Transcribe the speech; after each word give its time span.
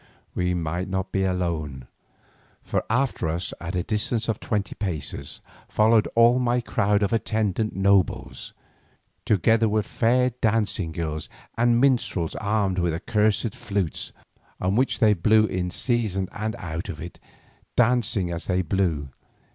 we 0.33 0.55
might 0.55 0.89
not 0.89 1.11
be 1.11 1.23
alone, 1.23 1.87
for 2.63 2.83
after 2.89 3.27
us 3.29 3.53
at 3.61 3.75
a 3.75 3.83
distance 3.83 4.27
of 4.27 4.39
twenty 4.39 4.73
paces 4.73 5.41
followed 5.69 6.07
all 6.15 6.39
my 6.39 6.59
crowd 6.59 7.03
of 7.03 7.13
attendant 7.13 7.75
nobles, 7.75 8.51
together 9.25 9.69
with 9.69 9.85
fair 9.85 10.31
dancing 10.41 10.91
girls 10.91 11.29
and 11.55 11.79
minstrels 11.79 12.33
armed 12.37 12.79
with 12.79 12.93
their 12.93 12.99
accursed 12.99 13.53
flutes, 13.53 14.11
on 14.59 14.73
which 14.75 14.97
they 14.97 15.13
blew 15.13 15.45
in 15.45 15.69
season 15.69 16.27
and 16.31 16.55
out 16.55 16.89
of 16.89 16.99
it, 16.99 17.19
dancing 17.75 18.31
as 18.31 18.47
they 18.47 18.63
blew. 18.63 19.09